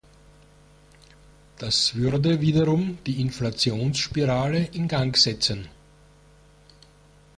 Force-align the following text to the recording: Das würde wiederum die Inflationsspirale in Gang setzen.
Das 1.59 1.93
würde 1.93 2.41
wiederum 2.41 2.97
die 3.05 3.21
Inflationsspirale 3.21 4.65
in 4.73 4.87
Gang 4.87 5.15
setzen. 5.15 5.67